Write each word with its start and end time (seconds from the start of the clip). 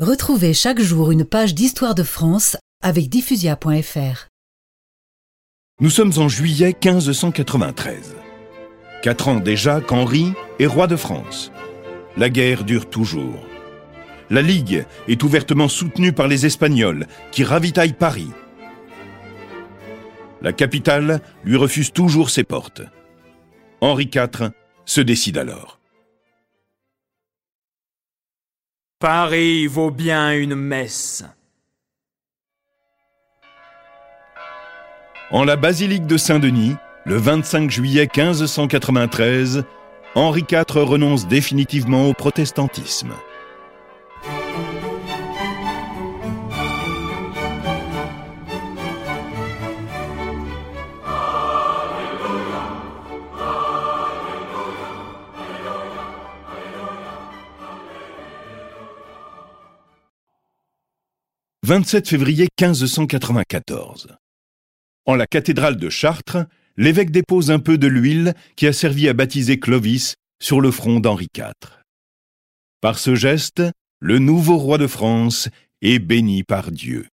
Retrouvez 0.00 0.54
chaque 0.54 0.80
jour 0.80 1.10
une 1.10 1.24
page 1.24 1.56
d'histoire 1.56 1.96
de 1.96 2.04
France 2.04 2.56
avec 2.84 3.08
diffusia.fr. 3.08 4.28
Nous 5.80 5.90
sommes 5.90 6.12
en 6.18 6.28
juillet 6.28 6.68
1593. 6.68 8.14
Quatre 9.02 9.26
ans 9.26 9.40
déjà 9.40 9.80
qu'Henri 9.80 10.34
est 10.60 10.66
roi 10.66 10.86
de 10.86 10.94
France. 10.94 11.50
La 12.16 12.30
guerre 12.30 12.62
dure 12.62 12.88
toujours. 12.88 13.44
La 14.30 14.40
Ligue 14.40 14.86
est 15.08 15.24
ouvertement 15.24 15.66
soutenue 15.66 16.12
par 16.12 16.28
les 16.28 16.46
Espagnols 16.46 17.08
qui 17.32 17.42
ravitaillent 17.42 17.92
Paris. 17.92 18.30
La 20.42 20.52
capitale 20.52 21.20
lui 21.42 21.56
refuse 21.56 21.90
toujours 21.90 22.30
ses 22.30 22.44
portes. 22.44 22.82
Henri 23.80 24.08
IV 24.14 24.52
se 24.84 25.00
décide 25.00 25.38
alors. 25.38 25.77
Paris 29.00 29.68
vaut 29.68 29.92
bien 29.92 30.32
une 30.32 30.56
messe. 30.56 31.22
En 35.30 35.44
la 35.44 35.54
basilique 35.54 36.08
de 36.08 36.16
Saint-Denis, 36.16 36.74
le 37.04 37.14
25 37.14 37.70
juillet 37.70 38.08
1593, 38.12 39.62
Henri 40.16 40.44
IV 40.50 40.82
renonce 40.82 41.28
définitivement 41.28 42.08
au 42.08 42.12
protestantisme. 42.12 43.12
27 61.68 62.08
février 62.08 62.48
1594. 62.58 64.16
En 65.04 65.14
la 65.14 65.26
cathédrale 65.26 65.76
de 65.76 65.90
Chartres, 65.90 66.46
l'évêque 66.78 67.10
dépose 67.10 67.50
un 67.50 67.58
peu 67.58 67.76
de 67.76 67.86
l'huile 67.86 68.32
qui 68.56 68.66
a 68.66 68.72
servi 68.72 69.06
à 69.06 69.12
baptiser 69.12 69.60
Clovis 69.60 70.14
sur 70.40 70.62
le 70.62 70.70
front 70.70 70.98
d'Henri 70.98 71.28
IV. 71.36 71.52
Par 72.80 72.98
ce 72.98 73.14
geste, 73.14 73.62
le 74.00 74.18
nouveau 74.18 74.56
roi 74.56 74.78
de 74.78 74.86
France 74.86 75.50
est 75.82 75.98
béni 75.98 76.42
par 76.42 76.72
Dieu. 76.72 77.08